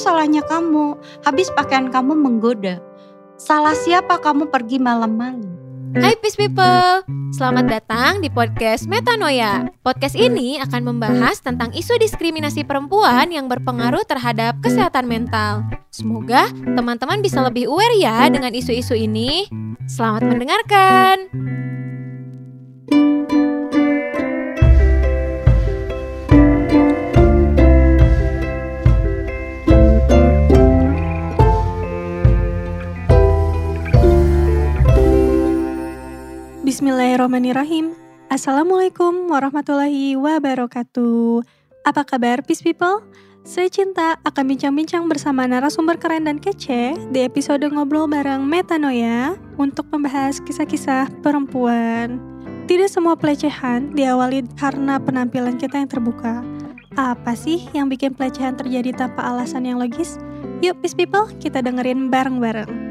[0.00, 0.96] salahnya kamu.
[1.28, 2.80] Habis pakaian kamu menggoda.
[3.36, 5.44] Salah siapa kamu pergi malam-malam?
[5.90, 7.02] Hai Peace People,
[7.34, 9.66] selamat datang di podcast Metanoia.
[9.82, 15.66] Podcast ini akan membahas tentang isu diskriminasi perempuan yang berpengaruh terhadap kesehatan mental.
[15.90, 19.50] Semoga teman-teman bisa lebih aware ya dengan isu-isu ini.
[19.90, 21.26] Selamat mendengarkan.
[37.30, 37.94] Bismillahirrahmanirrahim.
[38.26, 41.46] Assalamualaikum warahmatullahi wabarakatuh.
[41.86, 43.06] Apa kabar Peace People?
[43.46, 49.86] Saya Cinta akan bincang-bincang bersama narasumber keren dan kece di episode ngobrol bareng Metanoia untuk
[49.94, 52.18] membahas kisah-kisah perempuan.
[52.66, 56.42] Tidak semua pelecehan diawali karena penampilan kita yang terbuka.
[56.98, 60.18] Apa sih yang bikin pelecehan terjadi tanpa alasan yang logis?
[60.66, 62.89] Yuk Peace People, kita dengerin bareng-bareng.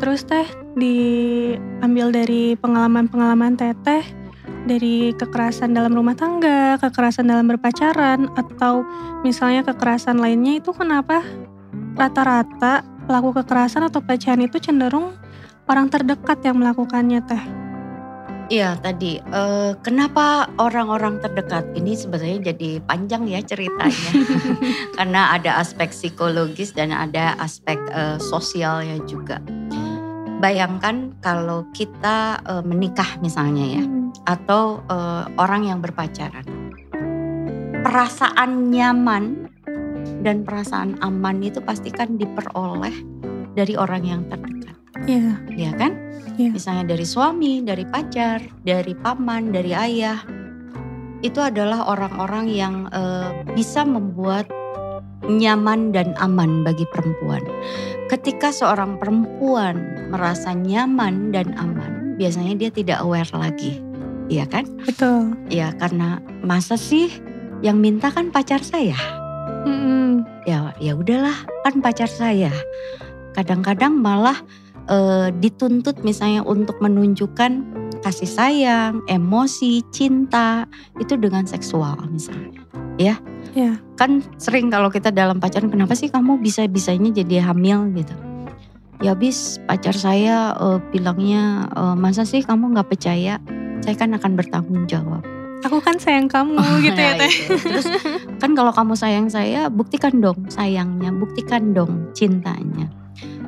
[0.00, 0.48] Terus teh
[0.80, 4.00] diambil dari pengalaman-pengalaman teteh
[4.64, 8.80] dari kekerasan dalam rumah tangga, kekerasan dalam berpacaran, atau
[9.20, 11.20] misalnya kekerasan lainnya itu kenapa?
[12.00, 15.12] Rata-rata pelaku kekerasan atau pelecehan itu cenderung
[15.68, 17.44] orang terdekat yang melakukannya teh?
[18.50, 21.70] Iya tadi, uh, kenapa orang-orang terdekat?
[21.76, 24.10] Ini sebenarnya jadi panjang ya ceritanya,
[24.98, 29.38] karena ada aspek psikologis dan ada aspek uh, sosialnya juga
[30.40, 34.24] bayangkan kalau kita uh, menikah misalnya ya hmm.
[34.24, 36.42] atau uh, orang yang berpacaran
[37.84, 39.46] perasaan nyaman
[40.24, 42.92] dan perasaan aman itu pastikan diperoleh
[43.52, 44.76] dari orang yang terdekat
[45.08, 45.70] Iya yeah.
[45.70, 45.92] ya kan
[46.36, 46.52] yeah.
[46.52, 50.20] misalnya dari suami dari pacar dari paman dari ayah
[51.20, 54.48] itu adalah orang-orang yang uh, bisa membuat
[55.28, 57.44] nyaman dan aman bagi perempuan.
[58.08, 63.80] Ketika seorang perempuan merasa nyaman dan aman, biasanya dia tidak aware lagi.
[64.30, 64.64] Iya kan?
[64.86, 65.34] Betul.
[65.50, 67.10] Ya karena masa sih
[67.60, 68.96] yang minta kan pacar saya.
[69.66, 70.10] Mm -hmm.
[70.46, 71.34] Ya ya udahlah
[71.66, 72.54] kan pacar saya.
[73.34, 74.38] Kadang-kadang malah
[74.86, 80.64] e, dituntut misalnya untuk menunjukkan kasih sayang, emosi, cinta
[80.96, 82.59] itu dengan seksual misalnya.
[83.00, 83.16] Ya,
[83.54, 83.82] Ya.
[83.98, 88.14] Kan sering kalau kita dalam pacaran kenapa sih kamu bisa-bisanya jadi hamil gitu.
[89.00, 93.40] Ya habis pacar saya uh, bilangnya uh, masa sih kamu nggak percaya
[93.80, 95.24] saya kan akan bertanggung jawab.
[95.60, 97.32] Aku kan sayang kamu oh, gitu ya, ya teh.
[97.60, 97.86] Terus
[98.40, 102.88] kan kalau kamu sayang saya buktikan dong sayangnya, buktikan dong cintanya.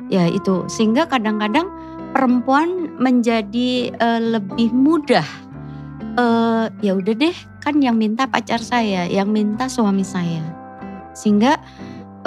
[0.09, 1.69] Ya itu sehingga kadang-kadang
[2.13, 5.25] perempuan menjadi uh, lebih mudah
[6.17, 10.43] uh, ya udah deh kan yang minta pacar saya, yang minta suami saya.
[11.15, 11.57] Sehingga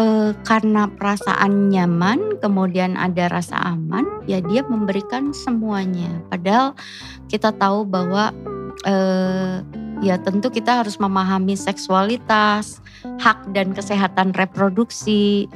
[0.01, 6.11] uh, karena perasaan nyaman, kemudian ada rasa aman, ya dia memberikan semuanya.
[6.33, 6.73] Padahal
[7.29, 8.33] kita tahu bahwa
[8.87, 9.61] uh,
[10.01, 12.81] ya tentu kita harus memahami seksualitas,
[13.21, 15.49] hak dan kesehatan reproduksi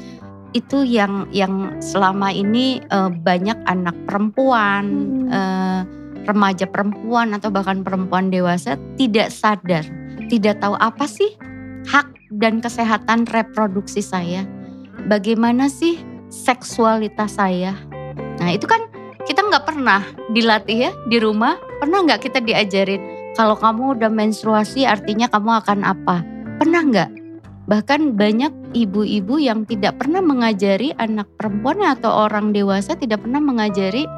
[0.51, 5.31] itu yang yang selama ini uh, banyak anak perempuan hmm.
[5.31, 5.83] uh,
[6.29, 9.85] remaja perempuan atau bahkan perempuan dewasa tidak sadar,
[10.29, 11.37] tidak tahu apa sih
[11.89, 14.45] hak dan kesehatan reproduksi saya.
[15.09, 17.73] Bagaimana sih seksualitas saya?
[18.41, 18.85] Nah itu kan
[19.25, 21.57] kita nggak pernah dilatih ya di rumah.
[21.81, 23.01] Pernah nggak kita diajarin
[23.39, 26.21] kalau kamu udah menstruasi artinya kamu akan apa?
[26.61, 27.11] Pernah nggak?
[27.71, 34.11] Bahkan banyak ibu-ibu yang tidak pernah mengajari anak perempuan atau orang dewasa tidak pernah mengajari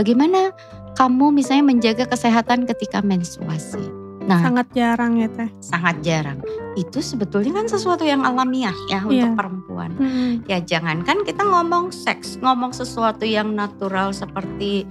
[0.00, 0.52] bagaimana
[0.96, 4.06] kamu misalnya menjaga kesehatan ketika menstruasi.
[4.26, 5.46] Nah, sangat jarang ya teh.
[5.62, 6.42] Sangat jarang.
[6.74, 9.30] Itu sebetulnya kan sesuatu yang alamiah ya yeah.
[9.30, 9.94] untuk perempuan.
[9.94, 10.42] Hmm.
[10.50, 14.82] Ya jangankan kita ngomong seks, ngomong sesuatu yang natural seperti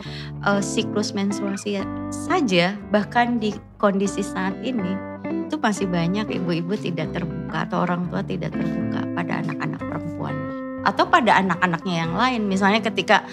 [0.48, 1.84] uh, siklus menstruasi
[2.16, 4.96] saja, bahkan di kondisi saat ini
[5.28, 10.36] itu masih banyak ibu-ibu tidak terbuka atau orang tua tidak terbuka pada anak-anak perempuan
[10.86, 12.42] atau pada anak-anaknya yang lain.
[12.48, 13.26] Misalnya ketika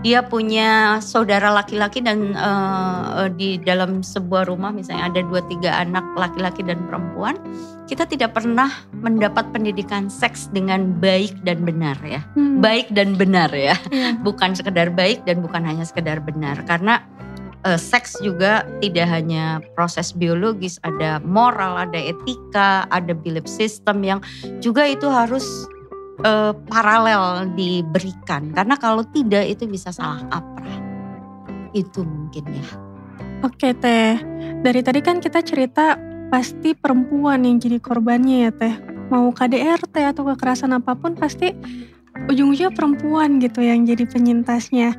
[0.00, 6.04] dia punya saudara laki-laki dan uh, di dalam sebuah rumah misalnya ada dua tiga anak
[6.16, 7.36] laki-laki dan perempuan
[7.84, 12.64] kita tidak pernah mendapat pendidikan seks dengan baik dan benar ya hmm.
[12.64, 14.22] baik dan benar ya hmm.
[14.26, 17.04] bukan sekedar baik dan bukan hanya sekedar benar karena
[17.68, 24.20] uh, seks juga tidak hanya proses biologis ada moral ada etika ada belief system yang
[24.64, 25.68] juga itu harus
[26.24, 30.78] uh, paralel diberikan karena kalau tidak itu bisa salah kaprah
[31.76, 32.68] itu mungkin ya
[33.46, 34.18] oke teh
[34.60, 35.96] dari tadi kan kita cerita
[36.30, 38.74] pasti perempuan yang jadi korbannya ya teh
[39.10, 41.50] mau KDRT atau kekerasan apa pun pasti
[42.30, 44.94] ujung-ujungnya perempuan gitu yang jadi penyintasnya.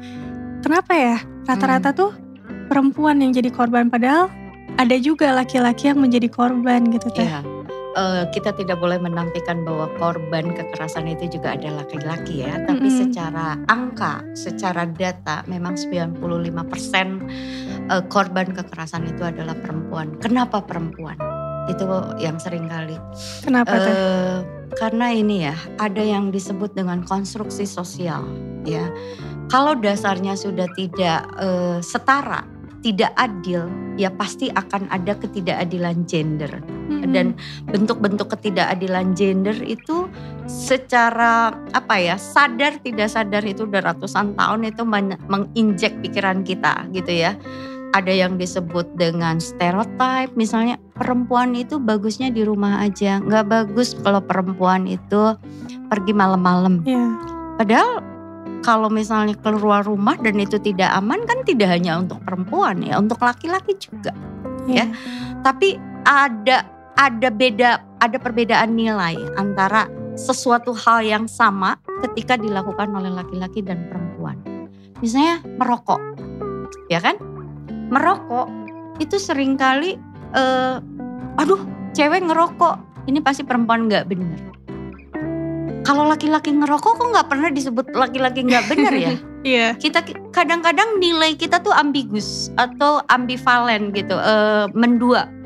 [0.62, 1.18] Kenapa ya?
[1.48, 1.98] Rata-rata Hmm.
[1.98, 2.12] tuh
[2.68, 4.28] perempuan yang jadi korban padahal
[4.76, 7.28] ada juga laki-laki yang menjadi korban gitu teh.
[7.28, 7.42] Iya.
[7.92, 13.00] Eh, kita tidak boleh menampilkan bahwa korban kekerasan itu juga ada laki-laki ya, tapi Mm-mm.
[13.04, 16.16] secara angka, secara data memang 95%
[17.92, 20.16] eh, korban kekerasan itu adalah perempuan.
[20.24, 21.20] Kenapa perempuan?
[21.68, 21.84] Itu
[22.16, 22.96] yang sering kali.
[23.44, 23.92] Kenapa teh?
[23.92, 24.38] Eh,
[24.80, 28.24] karena ini ya, ada yang disebut dengan konstruksi sosial
[28.64, 28.88] ya.
[29.52, 32.48] Kalau dasarnya sudah tidak eh, setara,
[32.80, 33.68] tidak adil,
[34.00, 37.12] ya pasti akan ada ketidakadilan gender Mm-mm.
[37.14, 37.28] dan
[37.70, 40.10] bentuk-bentuk ketidakadilan gender itu
[40.46, 46.88] secara apa ya sadar tidak sadar itu udah ratusan tahun itu men- menginjek pikiran kita
[46.92, 47.38] gitu ya
[47.92, 54.24] ada yang disebut dengan stereotype misalnya perempuan itu bagusnya di rumah aja nggak bagus kalau
[54.24, 55.36] perempuan itu
[55.92, 57.08] pergi malam-malam Iya.
[57.60, 57.92] padahal
[58.62, 63.20] kalau misalnya keluar rumah dan itu tidak aman kan tidak hanya untuk perempuan ya untuk
[63.20, 64.16] laki-laki juga
[64.70, 64.86] Iya.
[64.88, 64.96] ya.
[65.44, 65.76] tapi
[66.06, 66.66] ada
[67.00, 69.88] ada beda ada perbedaan nilai antara
[70.18, 74.38] sesuatu hal yang sama ketika dilakukan oleh laki-laki dan perempuan.
[75.00, 76.02] Misalnya merokok,
[76.92, 77.18] ya kan?
[77.90, 78.48] Merokok
[79.02, 79.98] itu sering kali,
[80.36, 80.78] eh,
[81.42, 81.62] aduh,
[81.98, 84.40] cewek ngerokok, ini pasti perempuan nggak bener.
[85.82, 89.14] Kalau laki-laki ngerokok kok nggak pernah disebut laki-laki nggak bener ya?
[89.42, 89.74] Iya.
[89.74, 95.41] kita kadang-kadang nilai kita tuh ambigus atau ambivalen gitu, eh, mendua.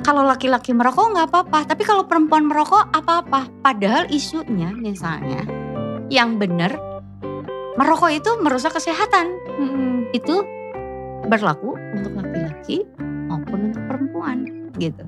[0.00, 3.52] Kalau laki-laki merokok nggak apa-apa, tapi kalau perempuan merokok apa-apa.
[3.60, 5.44] Padahal isunya misalnya
[6.08, 6.74] yang benar
[7.76, 9.36] merokok itu merusak kesehatan.
[9.60, 10.08] Mm-mm.
[10.16, 10.42] Itu
[11.28, 12.88] berlaku untuk laki-laki
[13.28, 14.48] maupun untuk perempuan
[14.80, 15.04] gitu.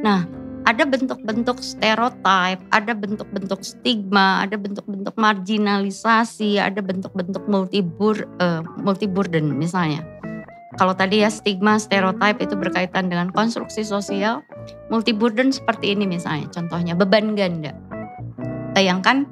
[0.00, 0.24] Nah,
[0.64, 10.02] ada bentuk-bentuk stereotip, ada bentuk-bentuk stigma, ada bentuk-bentuk marginalisasi, ada bentuk-bentuk multibur eh, multiburden misalnya.
[10.80, 14.40] Kalau tadi ya stigma, stereotip itu berkaitan dengan konstruksi sosial,
[14.88, 17.76] multiburden seperti ini misalnya, contohnya beban ganda.
[18.72, 19.28] Bayangkan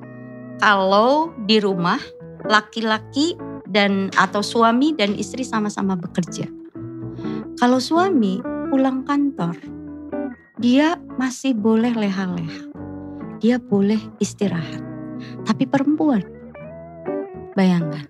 [0.60, 1.96] kalau di rumah
[2.44, 6.44] laki-laki dan atau suami dan istri sama-sama bekerja.
[7.56, 9.56] Kalau suami pulang kantor,
[10.60, 12.69] dia masih boleh leha-leha.
[13.40, 14.84] Dia boleh istirahat.
[15.48, 16.20] Tapi perempuan,
[17.56, 18.04] bayangkan.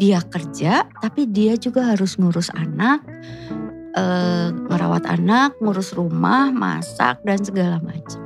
[0.00, 3.04] Dia kerja, tapi dia juga harus ngurus anak,
[3.92, 8.18] eh, ngerawat anak, ngurus rumah, masak, dan segala macam.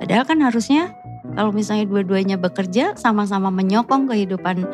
[0.00, 0.96] Padahal kan harusnya
[1.36, 4.64] kalau misalnya dua-duanya bekerja, sama-sama menyokong kehidupan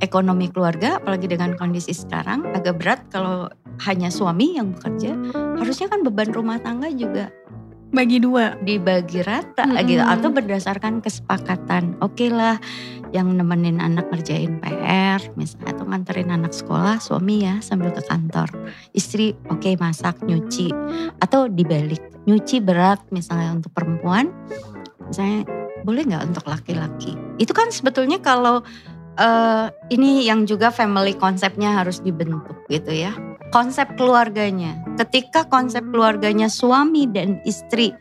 [0.00, 3.52] ekonomi keluarga, apalagi dengan kondisi sekarang agak berat kalau
[3.84, 5.12] hanya suami yang bekerja,
[5.60, 7.28] harusnya kan beban rumah tangga juga
[7.88, 8.52] Bagi dua.
[8.60, 9.88] dibagi rata Mm-mm.
[9.88, 11.96] gitu atau berdasarkan kesepakatan.
[12.04, 12.60] Oke lah,
[13.16, 18.52] yang nemenin anak ngerjain PR, misalnya atau nganterin anak sekolah, suami ya sambil ke kantor.
[18.92, 20.68] Istri oke masak, nyuci
[21.24, 22.00] atau dibalik.
[22.28, 24.28] Nyuci berat misalnya untuk perempuan,
[25.08, 25.48] misalnya
[25.88, 27.16] boleh nggak untuk laki-laki?
[27.40, 28.60] Itu kan sebetulnya kalau
[29.16, 33.16] eh, ini yang juga family konsepnya harus dibentuk gitu ya.
[33.48, 34.76] Konsep keluarganya.
[35.00, 37.96] Ketika konsep keluarganya suami dan istri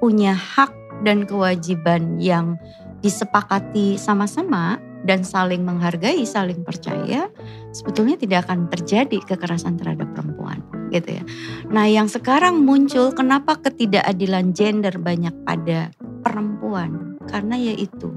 [0.00, 0.72] punya hak
[1.04, 2.56] dan kewajiban yang
[3.04, 7.30] disepakati sama-sama dan saling menghargai, saling percaya,
[7.70, 11.24] sebetulnya tidak akan terjadi kekerasan terhadap perempuan, gitu ya.
[11.70, 15.94] Nah, yang sekarang muncul kenapa ketidakadilan gender banyak pada
[16.26, 17.20] perempuan?
[17.30, 18.10] Karena yaitu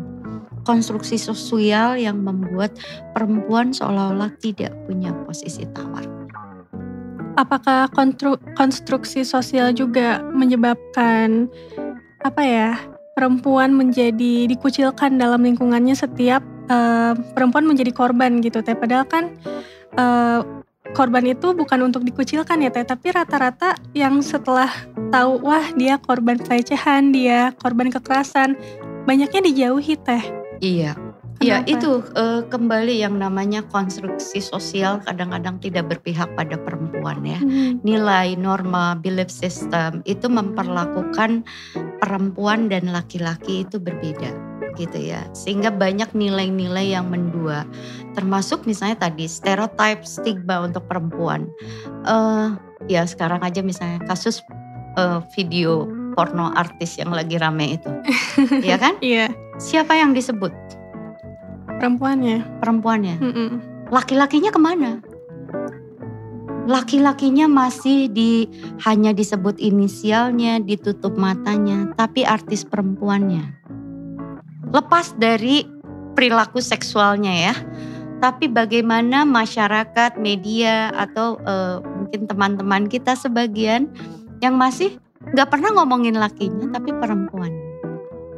[0.66, 2.74] konstruksi sosial yang membuat
[3.14, 6.19] perempuan seolah-olah tidak punya posisi tawar.
[7.40, 11.48] Apakah kontru- konstruksi sosial juga menyebabkan
[12.20, 12.70] apa ya
[13.16, 19.32] perempuan menjadi dikucilkan dalam lingkungannya setiap eh, perempuan menjadi korban gitu teh padahal kan
[19.96, 20.44] eh,
[20.92, 24.68] korban itu bukan untuk dikucilkan ya teh tapi rata-rata yang setelah
[25.08, 28.60] tahu wah dia korban pelecehan dia korban kekerasan
[29.08, 30.24] banyaknya dijauhi teh
[30.60, 31.09] Iya.
[31.40, 37.40] Ya itu eh, kembali yang namanya konstruksi sosial kadang-kadang tidak berpihak pada perempuan ya.
[37.40, 37.80] Hmm.
[37.80, 41.48] Nilai, norma, belief system itu memperlakukan
[42.04, 44.36] perempuan dan laki-laki itu berbeda
[44.76, 45.24] gitu ya.
[45.32, 47.64] Sehingga banyak nilai-nilai yang mendua.
[48.20, 51.48] Termasuk misalnya tadi stereotype stigma untuk perempuan.
[52.04, 52.48] eh
[52.88, 54.44] ya sekarang aja misalnya kasus
[55.00, 55.88] eh, video
[56.20, 57.92] porno artis yang lagi rame itu.
[58.70, 59.00] ya kan?
[59.00, 60.79] iya Siapa yang disebut?
[61.80, 63.16] Perempuannya Perempuannya.
[63.24, 63.50] Mm-mm.
[63.90, 65.00] Laki-lakinya ke mana?
[66.70, 68.46] laki-lakinya masih di
[68.86, 73.42] hanya disebut inisialnya, ditutup matanya, tapi artis perempuannya.
[74.70, 75.66] Lepas dari
[76.14, 77.54] perilaku seksualnya ya,
[78.22, 83.90] tapi bagaimana masyarakat, media atau uh, mungkin teman-teman kita sebagian
[84.46, 85.02] yang masih
[85.34, 87.50] nggak pernah ngomongin lakinya, tapi perempuan.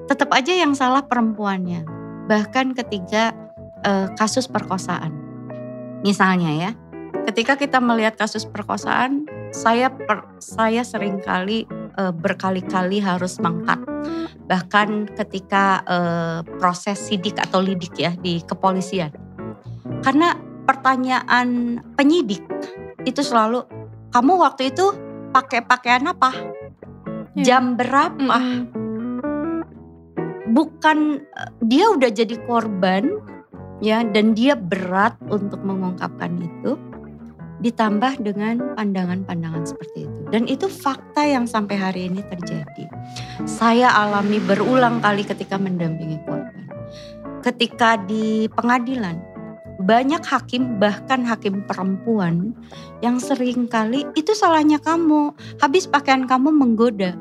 [0.07, 1.83] Tetap aja yang salah perempuannya.
[2.29, 3.33] Bahkan ketika
[3.85, 5.13] uh, kasus perkosaan,
[6.05, 6.71] misalnya ya,
[7.31, 13.79] ketika kita melihat kasus perkosaan, saya per, saya sering kali uh, berkali-kali harus mangkat.
[14.47, 19.31] Bahkan ketika uh, proses sidik atau lidik ya di kepolisian
[20.01, 20.33] karena
[20.65, 22.41] pertanyaan penyidik
[23.05, 23.65] itu selalu
[24.09, 24.93] kamu waktu itu
[25.31, 26.33] pakai pakaian apa?
[27.37, 27.55] Ya.
[27.55, 28.17] Jam berapa?
[28.19, 28.80] Mm -hmm.
[30.51, 31.23] Bukan
[31.63, 33.07] dia udah jadi korban
[33.79, 36.77] ya dan dia berat untuk mengungkapkan itu
[37.61, 40.19] ditambah dengan pandangan-pandangan seperti itu.
[40.33, 42.89] Dan itu fakta yang sampai hari ini terjadi.
[43.45, 46.67] Saya alami berulang kali ketika mendampingi korban.
[47.41, 49.17] Ketika di pengadilan
[49.81, 52.53] banyak hakim bahkan hakim perempuan
[53.01, 55.33] yang sering kali itu salahnya kamu.
[55.61, 57.17] Habis pakaian kamu menggoda.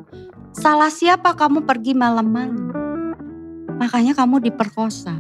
[0.57, 2.70] Salah siapa kamu pergi malam-malam?
[3.81, 5.17] Makanya kamu diperkosa.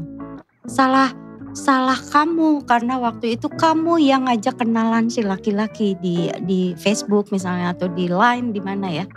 [0.69, 1.11] Salah
[1.50, 7.75] salah kamu karena waktu itu kamu yang ngajak kenalan si laki-laki di di Facebook misalnya
[7.75, 9.09] atau di Line di mana ya.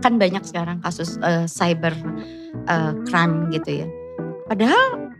[0.00, 1.92] Kan banyak sekarang kasus uh, cyber
[2.70, 3.86] uh, crime gitu ya.
[4.48, 5.10] Padahal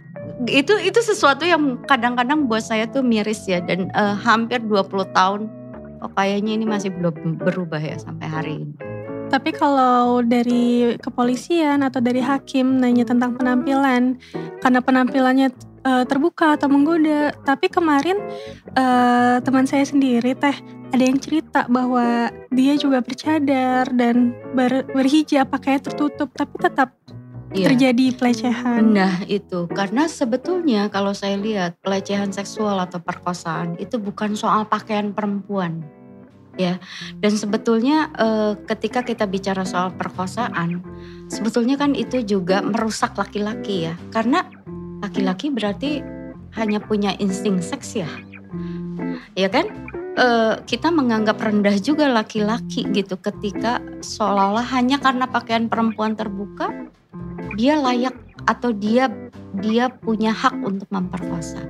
[0.48, 5.50] itu itu sesuatu yang kadang-kadang buat saya tuh miris ya dan uh, hampir 20 tahun
[6.04, 8.93] oh kayaknya ini masih belum berubah ya sampai hari ini.
[9.34, 14.14] Tapi kalau dari kepolisian atau dari hakim nanya tentang penampilan
[14.62, 15.50] karena penampilannya
[15.82, 18.14] uh, terbuka atau menggoda, tapi kemarin
[18.78, 20.54] uh, teman saya sendiri teh
[20.94, 26.94] ada yang cerita bahwa dia juga bercadar dan ber, berhijab pakainya tertutup tapi tetap
[27.50, 27.74] iya.
[27.74, 28.94] terjadi pelecehan.
[28.94, 35.10] Nah itu karena sebetulnya kalau saya lihat pelecehan seksual atau perkosaan itu bukan soal pakaian
[35.10, 35.82] perempuan
[36.56, 36.80] ya.
[37.18, 40.82] Dan sebetulnya eh, ketika kita bicara soal perkosaan
[41.28, 43.94] sebetulnya kan itu juga merusak laki-laki ya.
[44.12, 44.44] Karena
[45.00, 46.00] laki-laki berarti
[46.54, 48.10] hanya punya insting seks ya.
[49.34, 49.66] Ya kan?
[50.14, 53.18] Uh, kita menganggap rendah juga laki-laki gitu.
[53.18, 56.70] Ketika seolah-olah hanya karena pakaian perempuan terbuka
[57.58, 58.14] dia layak
[58.46, 59.10] atau dia
[59.58, 61.66] dia punya hak untuk memperkosa.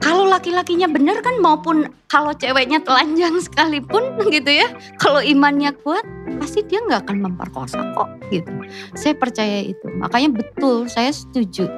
[0.00, 6.02] Kalau laki-lakinya benar kan maupun kalau ceweknya telanjang sekalipun gitu ya, kalau imannya kuat
[6.40, 8.50] pasti dia nggak akan memperkosa kok gitu.
[8.96, 9.86] Saya percaya itu.
[10.00, 11.68] Makanya betul saya setuju.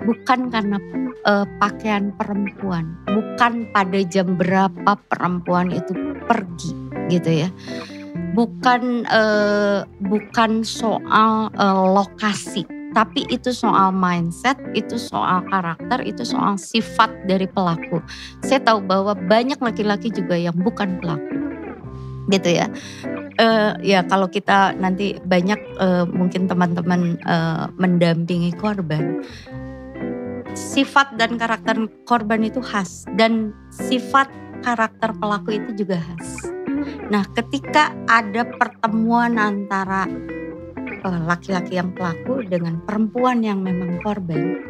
[0.00, 0.80] Bukan karena
[1.28, 5.92] uh, pakaian perempuan, bukan pada jam berapa perempuan itu
[6.24, 6.72] pergi
[7.10, 7.48] gitu ya
[8.34, 16.58] bukan uh, bukan soal uh, lokasi tapi itu soal mindset, itu soal karakter, itu soal
[16.58, 18.02] sifat dari pelaku.
[18.42, 21.36] Saya tahu bahwa banyak laki-laki juga yang bukan pelaku,
[22.30, 22.66] gitu ya.
[23.40, 29.24] Uh, ya kalau kita nanti banyak uh, mungkin teman-teman uh, mendampingi korban,
[30.52, 34.28] sifat dan karakter korban itu khas dan sifat
[34.60, 36.52] karakter pelaku itu juga khas.
[37.10, 40.06] Nah, ketika ada pertemuan antara
[41.04, 44.60] laki-laki uh, yang pelaku dengan perempuan yang memang korban,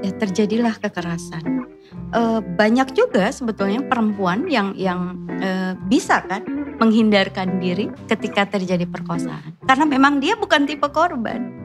[0.00, 1.66] ya terjadilah kekerasan.
[2.14, 6.46] Uh, banyak juga sebetulnya perempuan yang yang uh, bisa kan
[6.78, 11.63] menghindarkan diri ketika terjadi perkosaan, karena memang dia bukan tipe korban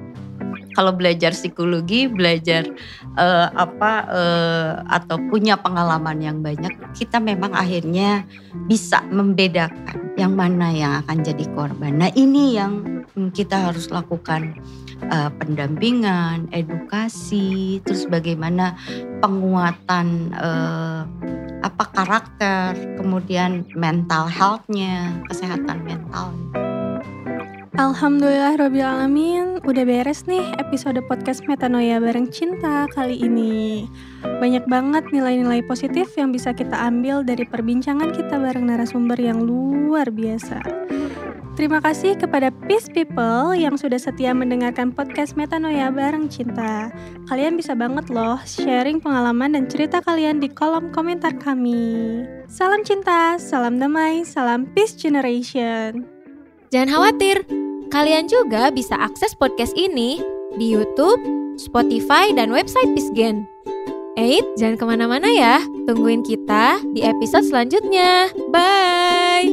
[0.73, 2.65] kalau belajar psikologi, belajar
[3.17, 8.25] uh, apa uh, atau punya pengalaman yang banyak, kita memang akhirnya
[8.69, 11.95] bisa membedakan yang mana yang akan jadi korban.
[11.99, 14.55] Nah, ini yang kita harus lakukan
[15.11, 18.75] uh, pendampingan, edukasi, terus bagaimana
[19.19, 21.03] penguatan uh,
[21.59, 26.31] apa karakter, kemudian mental health-nya, kesehatan mental.
[27.77, 29.61] Alhamdulillah Robil Alamin.
[29.61, 33.85] Udah beres nih episode podcast Metanoia bareng Cinta kali ini.
[34.25, 40.09] Banyak banget nilai-nilai positif yang bisa kita ambil dari perbincangan kita bareng narasumber yang luar
[40.09, 40.57] biasa.
[41.53, 46.89] Terima kasih kepada Peace People yang sudah setia mendengarkan podcast Metanoia bareng Cinta.
[47.29, 52.25] Kalian bisa banget loh sharing pengalaman dan cerita kalian di kolom komentar kami.
[52.49, 56.18] Salam cinta, salam damai, salam peace generation
[56.69, 57.41] Jangan khawatir,
[57.89, 60.21] Kalian juga bisa akses podcast ini
[60.53, 61.17] di YouTube,
[61.57, 63.49] Spotify, dan website Pisgen.
[64.13, 65.57] Eits, jangan ke mana-mana ya.
[65.89, 68.29] Tungguin kita di episode selanjutnya.
[68.53, 69.49] Bye!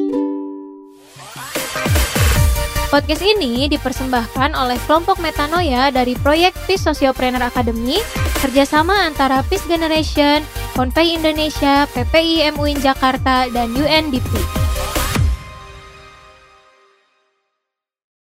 [2.92, 7.96] Podcast ini dipersembahkan oleh kelompok Metanoia dari proyek Peace Sociopreneur Academy,
[8.44, 10.44] kerjasama antara Peace Generation,
[10.76, 14.65] Konvei Indonesia, PPI MUIN Jakarta, dan UNDP.